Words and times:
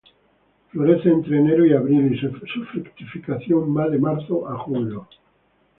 Florece 0.71 1.09
entre 1.09 1.37
enero 1.37 1.63
y 1.63 1.73
abril, 1.73 2.11
y 2.11 2.19
su 2.19 2.63
fructificación 2.65 3.77
va 3.77 3.87
de 3.87 3.99
marzo 3.99 4.49
a 4.49 4.57
julio. 4.57 5.07